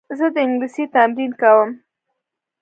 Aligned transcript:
زه 0.17 0.27
د 0.33 0.35
انګلیسي 0.45 0.83
تمرین 0.93 1.31
کوم. 1.41 1.69